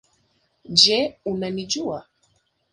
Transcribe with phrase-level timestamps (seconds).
[0.81, 0.97] Je
[1.33, 2.03] unanijua